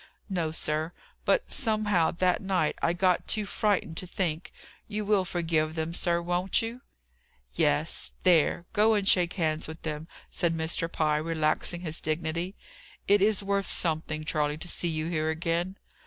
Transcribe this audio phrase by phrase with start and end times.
[0.29, 0.93] "No, sir;
[1.25, 4.51] but somehow, that night I got too frightened to think.
[4.87, 6.81] You will forgive them, sir, won't you?"
[7.53, 8.13] "Yes!
[8.23, 8.65] There!
[8.73, 10.91] Go and shake hands with them," said Mr.
[10.91, 12.55] Pye, relaxing his dignity.
[13.07, 15.77] "It is worth something, Charley, to see you here again."